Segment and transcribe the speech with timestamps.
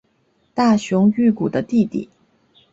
[0.55, 2.09] 大熊裕司的弟弟。